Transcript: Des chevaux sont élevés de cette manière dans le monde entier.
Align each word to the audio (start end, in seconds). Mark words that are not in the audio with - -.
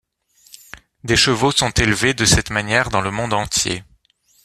Des 1.03 1.15
chevaux 1.15 1.51
sont 1.51 1.69
élevés 1.69 2.15
de 2.15 2.25
cette 2.25 2.49
manière 2.49 2.89
dans 2.89 3.01
le 3.01 3.11
monde 3.11 3.33
entier. 3.33 3.83